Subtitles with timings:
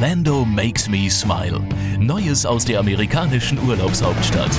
[0.00, 1.58] Orlando makes me smile.
[1.98, 4.56] Neues aus der amerikanischen Urlaubshauptstadt.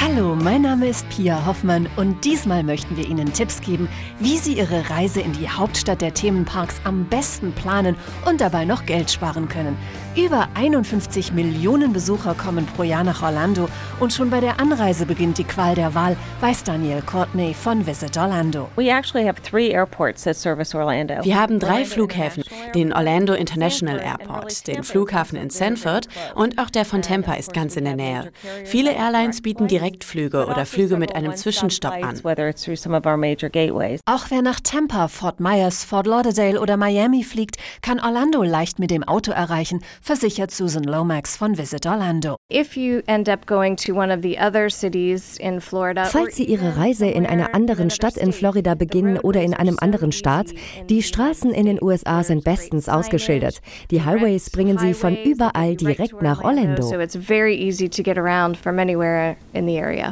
[0.00, 3.88] Hallo, mein Name ist Pia Hoffmann und diesmal möchten wir Ihnen Tipps geben,
[4.20, 8.86] wie Sie Ihre Reise in die Hauptstadt der Themenparks am besten planen und dabei noch
[8.86, 9.76] Geld sparen können.
[10.16, 13.68] Über 51 Millionen Besucher kommen pro Jahr nach Orlando
[14.00, 18.16] und schon bei der Anreise beginnt die Qual der Wahl, weiß Daniel Courtney von Visit
[18.16, 18.68] Orlando.
[18.74, 21.22] We actually have three airports that service Orlando.
[21.22, 22.42] Wir haben drei Flughäfen,
[22.74, 27.76] den Orlando International Airport, den Flughafen in Sanford und auch der von Tampa ist ganz
[27.76, 28.32] in der Nähe.
[28.64, 32.20] Viele Airlines bieten Direktflüge oder Flüge mit einem Zwischenstopp an.
[34.06, 38.90] Auch wer nach Tampa, Fort Myers, Fort Lauderdale oder Miami fliegt, kann Orlando leicht mit
[38.90, 42.36] dem Auto erreichen, versichert Susan Lomax von Visit Orlando.
[46.04, 50.12] Falls Sie Ihre Reise in einer anderen Stadt in Florida beginnen oder in einem anderen
[50.12, 50.48] Staat,
[50.88, 53.60] die Straßen in den USA sind bestens ausgeschildert.
[53.90, 56.90] Die Highways bringen Sie von überall direkt nach Orlando.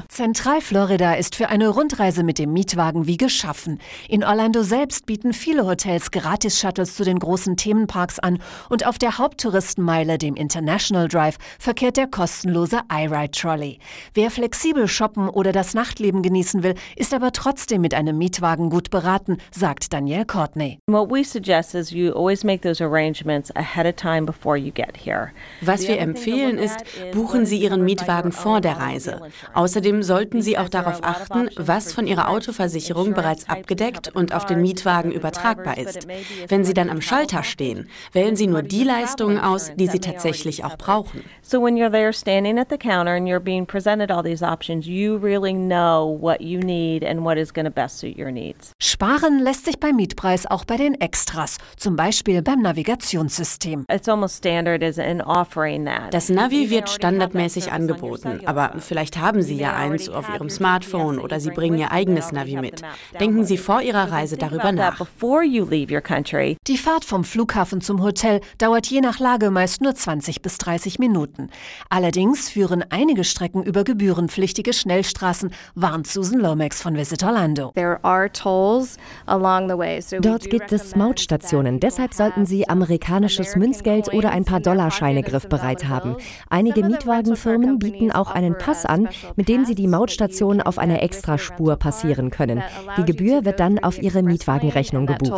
[0.09, 3.79] Zentralflorida ist für eine Rundreise mit dem Mietwagen wie geschaffen.
[4.09, 8.39] In Orlando selbst bieten viele Hotels Gratis-Shuttles zu den großen Themenparks an
[8.71, 13.79] und auf der Haupttouristenmeile, dem International Drive, verkehrt der kostenlose iRide-Trolley.
[14.15, 18.91] Wer flexibel shoppen oder das Nachtleben genießen will, ist aber trotzdem mit einem Mietwagen gut
[18.91, 20.79] beraten, sagt Danielle Courtney.
[20.87, 24.97] What we suggest is you always make those arrangements ahead of time before you get
[24.97, 25.33] here.
[25.61, 29.21] Was wir empfehlen ist, buchen Sie Ihren Mietwagen vor der Reise.
[29.55, 34.61] Außerdem sollten Sie auch darauf achten, was von Ihrer Autoversicherung bereits abgedeckt und auf den
[34.61, 36.07] Mietwagen übertragbar ist.
[36.49, 40.65] Wenn Sie dann am Schalter stehen, wählen Sie nur die Leistungen aus, die Sie tatsächlich
[40.65, 41.25] auch brauchen.
[41.43, 44.87] So when you're there standing at the counter and you're being presented all these options,
[44.87, 48.73] you really know what you need and what is going to best suit your needs.
[48.81, 53.85] Sparen lässt sich beim Mietpreis auch bei den Extras, zum Beispiel beim Navigationssystem.
[53.91, 56.13] It's almost standard as in offering that.
[56.13, 61.41] Das Navi wird standardmäßig angeboten, aber vielleicht haben Sie ja eins auf Ihrem Smartphone oder
[61.41, 62.83] Sie bringen Ihr eigenes Navi mit.
[63.19, 65.01] Denken Sie vor Ihrer Reise darüber nach.
[66.67, 70.99] Die Fahrt vom Flughafen zum Hotel dauert je nach Lage meist nur 20 bis 30
[70.99, 71.49] Minuten.
[71.89, 77.73] Allerdings führen einige Strecken über gebührenpflichtige Schnellstraßen, warnt Susan Lomax von Visit Orlando.
[80.21, 86.17] Dort gibt es Mautstationen, deshalb sollten Sie amerikanisches Münzgeld oder ein paar Dollarscheine griffbereit haben.
[86.51, 91.77] Einige Mietwagenfirmen bieten auch einen Pass an, mit dem Sie die Mautstation auf einer Extraspur
[91.77, 92.63] passieren können.
[92.99, 95.33] Die Gebühr wird dann auf Ihre Mietwagenrechnung gebucht.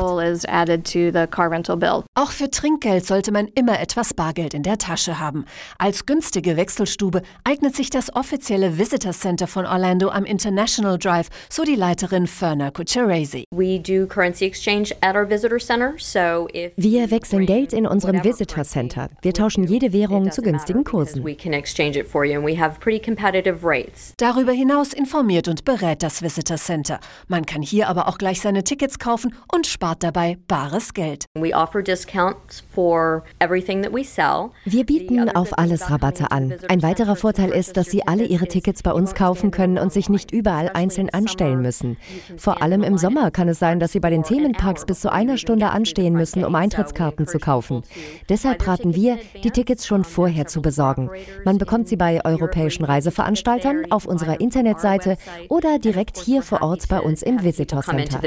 [2.14, 5.44] Auch für Trinkgeld sollte man immer etwas Bargeld in der Tasche haben.
[5.78, 11.64] Als günstige Wechselstube eignet sich das offizielle Visitor Center von Orlando am International Drive, so
[11.64, 13.44] die Leiterin Ferner Kucheresi.
[16.76, 19.08] Wir wechseln Geld in unserem Visitor Center.
[19.22, 21.24] Wir tauschen jede Währung zu günstigen Kursen.
[24.18, 27.00] Darüber hinaus informiert und berät das Visitor Center.
[27.28, 31.26] Man kann hier aber auch gleich seine Tickets kaufen und spart dabei bares Geld.
[34.64, 36.54] Wir bieten auf alles Rabatte an.
[36.68, 40.08] Ein weiterer Vorteil ist, dass Sie alle Ihre Tickets bei uns kaufen können und sich
[40.08, 41.96] nicht überall einzeln anstellen müssen.
[42.36, 45.36] Vor allem im Sommer kann es sein, dass Sie bei den Themenparks bis zu einer
[45.36, 47.82] Stunde anstehen müssen, um Eintrittskarten zu kaufen.
[48.28, 51.10] Deshalb raten wir, die Tickets schon vorher zu besorgen.
[51.44, 55.16] Man bekommt sie bei europäischen Reiseveranstaltern, auf unserer Internetseite
[55.48, 58.20] oder direkt hier vor Ort bei uns im Visitor Center.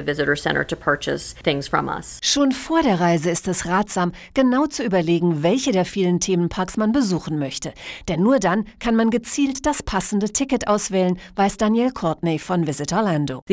[2.23, 6.91] Schon vor der Reise ist es ratsam, genau zu überlegen, welche der vielen Themenparks man
[6.91, 7.73] besuchen möchte.
[8.07, 12.93] Denn nur dann kann man gezielt das passende Ticket auswählen, weiß Daniel Courtney von Visit
[12.93, 13.43] Orlando.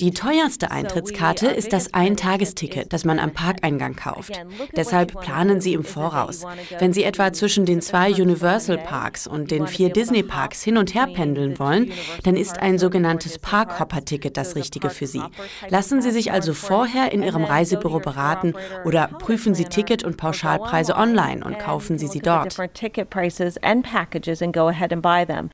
[0.00, 4.32] Die teuerste Eintrittskarte ist das Eintagesticket, das man am Parkeingang kauft.
[4.76, 6.44] Deshalb planen Sie im Voraus.
[6.78, 10.94] Wenn Sie etwa zwischen den zwei Universal Parks und den vier Disney Parks hin und
[10.94, 11.92] her pendeln wollen,
[12.24, 15.22] dann ist ein sogenanntes Parkhopper-Ticket das Richtige für Sie.
[15.68, 18.54] Lassen Sie sich also vorher in Ihrem Reisebüro beraten
[18.84, 22.58] oder prüfen Sie Ticket- und Pauschalpreise online und kaufen Sie sie dort.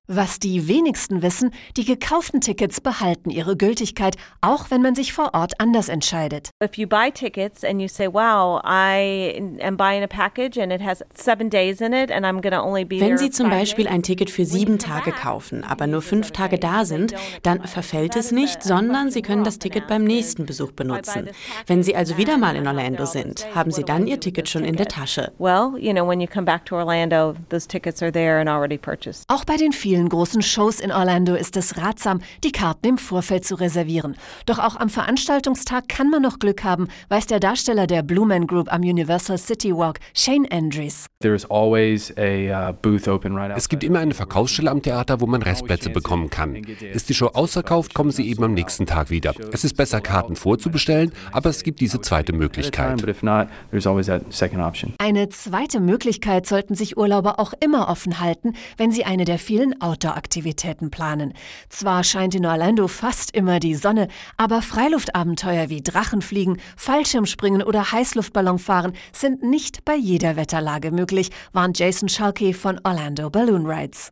[0.06, 5.34] Was die wenigsten wissen, die gekauften Tickets behalten ihre Gültigkeit, auch wenn man sich vor
[5.34, 6.50] Ort anders entscheidet.
[6.62, 10.80] If you buy tickets and you say, wow, I am buying a package and it
[10.80, 13.88] has seven days in it and I'm going to only be Wenn Sie zum Beispiel
[13.88, 18.30] ein Ticket für sieben Tage kaufen, aber nur fünf Tage da sind, dann verfällt es
[18.30, 21.30] nicht, sondern Sie können das Ticket beim nächsten Besuch benutzen.
[21.66, 24.76] Wenn Sie also wieder mal in Orlando sind, haben Sie dann Ihr Ticket schon in
[24.76, 25.32] der Tasche.
[25.38, 28.78] Well, you know, when you come back to Orlando, those tickets are there and already
[28.78, 29.24] purchased.
[29.26, 33.44] Auch bei den vielen großen Shows in Orlando ist es ratsam, die Karten im Vorfeld
[33.44, 34.16] zu reservieren.
[34.46, 38.26] Doch auch Auch am Veranstaltungstag kann man noch Glück haben, weiß der Darsteller der Blue
[38.26, 41.06] Man Group am Universal City Walk, Shane Andrews.
[41.24, 41.76] Uh,
[43.56, 46.56] es gibt immer eine Verkaufsstelle am Theater, wo man Restplätze bekommen kann.
[46.92, 49.32] Ist die Show ausverkauft, kommen sie eben am nächsten Tag wieder.
[49.50, 53.02] Es ist besser, Karten vorzubestellen, aber es gibt diese zweite Möglichkeit.
[54.98, 59.80] Eine zweite Möglichkeit sollten sich Urlauber auch immer offen halten, wenn sie eine der vielen
[59.80, 61.32] Outdoor-Aktivitäten planen.
[61.70, 68.92] Zwar scheint in Orlando fast immer die Sonne, aber Freiluftabenteuer wie Drachenfliegen, Fallschirmspringen oder Heißluftballonfahren
[69.12, 74.10] sind nicht bei jeder Wetterlage möglich, warnt Jason Schalke von Orlando Balloon Rides.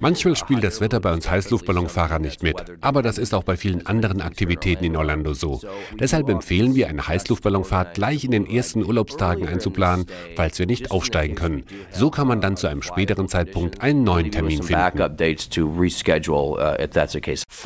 [0.00, 3.86] Manchmal spielt das Wetter bei uns Heißluftballonfahrer nicht mit, aber das ist auch bei vielen
[3.86, 5.60] anderen Aktivitäten in Orlando so.
[5.98, 11.36] Deshalb empfehlen wir eine Heißluftballonfahrt gleich in den ersten Urlaubstagen einzuplanen, falls wir nicht aufsteigen
[11.36, 11.64] können.
[11.92, 14.82] So kann man dann zu einem späteren Zeitpunkt einen neuen Termin finden.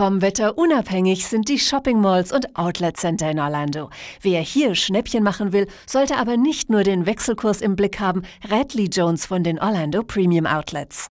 [0.01, 3.91] Uh, Vom Wetter unabhängig sind die Shopping Malls und Outlet Center in Orlando.
[4.23, 8.75] Wer hier Schnäppchen machen will, sollte aber nicht nur den Wechselkurs im Blick haben, rät
[8.75, 11.07] Lee Jones von den Orlando Premium Outlets.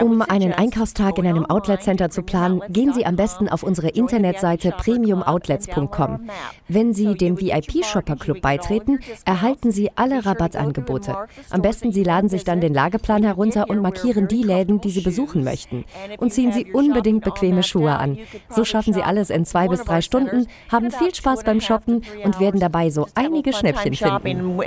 [0.00, 3.88] Um einen Einkaufstag in einem Outlet Center zu planen, gehen Sie am besten auf unsere
[3.88, 6.30] Internetseite premiumoutlets.com.
[6.68, 11.16] Wenn Sie dem VIP Shopper Club beitreten, erhalten Sie alle Rabattangebote.
[11.50, 15.00] Am besten Sie laden sich dann den Lageplan herunter und markieren die Läden, die Sie
[15.00, 15.84] besuchen möchten.
[16.18, 18.18] Und ziehen Sie unbedingt bequeme Schuhe an.
[18.48, 22.40] So schaffen Sie alles in zwei bis drei Stunden, haben viel Spaß beim Shoppen und
[22.40, 24.60] werden dabei so einige Schnäppchen finden.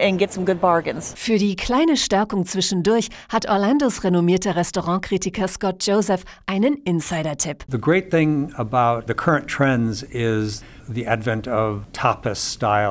[1.15, 7.65] Für die kleine Stärkung zwischendurch hat Orlandos renommierter Restaurantkritiker Scott Joseph einen Insider-Tipp.
[7.69, 10.63] The great thing about the current trends is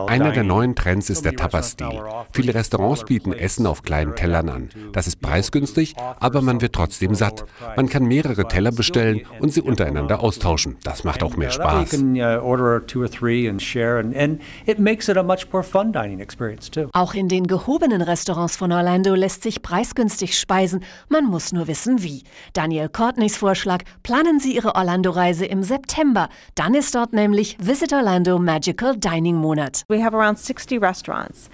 [0.07, 2.03] einer der neuen Trends ist der Tapas-Stil.
[2.33, 4.69] Viele Restaurants bieten Essen auf kleinen Tellern an.
[4.93, 7.45] Das ist preisgünstig, aber man wird trotzdem satt.
[7.77, 10.77] Man kann mehrere Teller bestellen und sie untereinander austauschen.
[10.83, 11.93] Das macht auch mehr Spaß.
[16.93, 20.85] Auch in den gehobenen Restaurants von Orlando lässt sich preisgünstig speisen.
[21.09, 22.25] Man muss nur wissen, wie.
[22.53, 26.29] Daniel Courtneys Vorschlag, planen Sie Ihre Orlando-Reise im September.
[26.55, 29.85] Dann ist dort nämlich Visit Orlando Magical Dining Monat.
[29.89, 31.51] We have around 60 restaurants.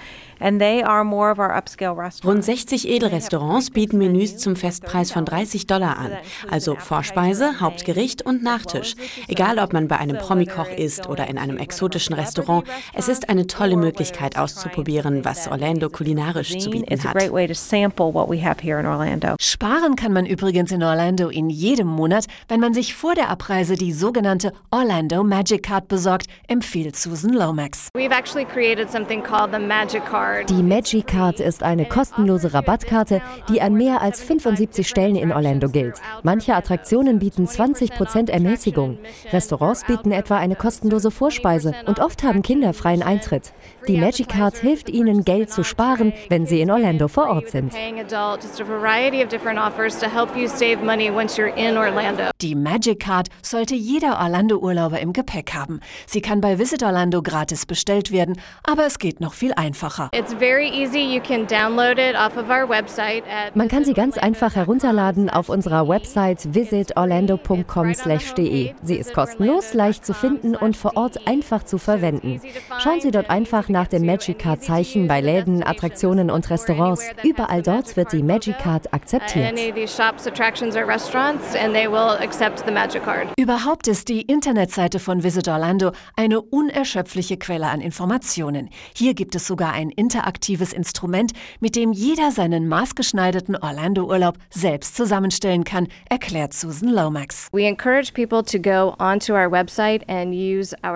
[2.25, 6.13] Rund 60 Edelrestaurants bieten Menüs zum Festpreis von 30 Dollar an,
[6.51, 8.95] also Vorspeise, Hauptgericht und Nachtisch.
[9.29, 12.65] Egal, ob man bei einem Promikoch isst oder in einem exotischen Restaurant,
[12.95, 17.17] es ist eine tolle Möglichkeit auszuprobieren, was Orlando kulinarisch zu bieten hat.
[19.41, 23.75] Sparen kann man übrigens in Orlando in jedem Monat, wenn man sich vor der Abreise
[23.75, 27.89] die sogenannte Orlando Magic Card besorgt, empfiehlt Susan Lomax.
[27.95, 30.30] We've actually created something called the Magic Card.
[30.49, 35.69] Die Magic Card ist eine kostenlose Rabattkarte, die an mehr als 75 Stellen in Orlando
[35.69, 36.00] gilt.
[36.23, 38.99] Manche Attraktionen bieten 20% Ermäßigung.
[39.32, 43.53] Restaurants bieten etwa eine kostenlose Vorspeise und oft haben Kinder freien Eintritt.
[43.88, 47.73] Die Magic Card hilft Ihnen, Geld zu sparen, wenn Sie in Orlando vor Ort sind.
[52.41, 55.81] Die Magic Card sollte jeder Orlando-Urlauber im Gepäck haben.
[56.06, 60.11] Sie kann bei Visit Orlando gratis bestellt werden, aber es geht noch viel einfacher.
[63.55, 68.74] Man kann sie ganz einfach herunterladen auf unserer Website visitorlando.com/de.
[68.82, 72.41] Sie ist kostenlos, leicht zu finden und vor Ort einfach zu verwenden.
[72.79, 77.08] Schauen Sie dort einfach nach dem Magic Card Zeichen bei Läden, Attraktionen und Restaurants.
[77.22, 79.58] Überall dort wird die Magic Card akzeptiert.
[83.39, 88.70] Überhaupt ist die Internetseite von Visit Orlando eine unerschöpfliche Quelle an Informationen.
[88.96, 95.62] Hier gibt es sogar ein interaktives Instrument, mit dem jeder seinen maßgeschneiderten Orlando-Urlaub selbst zusammenstellen
[95.62, 97.46] kann, erklärt Susan Lomax.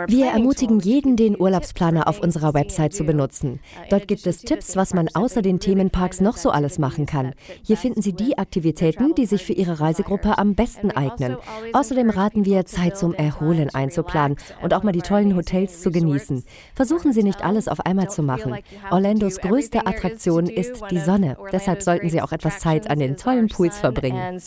[0.08, 3.60] Wir ermutigen jeden, den Urlaubsplaner auf unserer Website zu benutzen.
[3.88, 7.34] Dort gibt es Tipps, was man außer den Themenparks noch so alles machen kann.
[7.62, 11.36] Hier finden Sie die Aktivitäten, die sich für Ihre Reisegruppe am besten eignen.
[11.72, 16.42] Außerdem raten wir, Zeit zum Erholen einzuplanen und auch mal die tollen Hotels zu genießen.
[16.74, 18.56] Versuchen Sie nicht alles auf einmal zu machen.
[18.94, 21.36] Orlandos größte Attraktion ist die Sonne.
[21.50, 24.38] Deshalb sollten Sie auch etwas Zeit an den tollen Pools verbringen.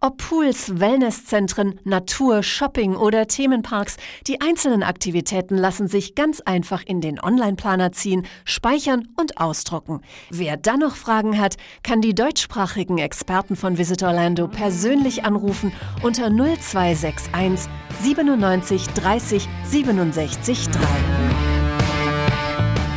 [0.00, 3.96] Ob Pools, Wellnesszentren, Natur, Shopping oder Themenparks,
[4.28, 10.02] die einzelnen Aktivitäten lassen sich ganz einfach in den Online-Planer ziehen, speichern und ausdrucken.
[10.30, 15.72] Wer dann noch Fragen hat, kann die deutschsprachigen Experten von Visit Orlando persönlich anrufen
[16.04, 17.68] unter 0261
[18.02, 21.19] 97 30 67 3.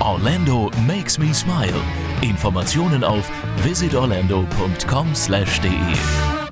[0.04, 1.82] Orlando makes me smile.
[2.22, 3.28] Informationen auf
[3.64, 6.43] visitorlando.com/de.